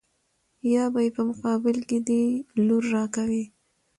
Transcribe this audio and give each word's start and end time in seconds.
يا 0.73 0.83
به 0.93 0.99
يې 1.05 1.09
په 1.17 1.21
مقابل 1.29 1.77
کې 1.89 1.97
دې 2.07 2.23
لور 2.65 2.83
را 2.95 3.05
کوې. 3.15 3.43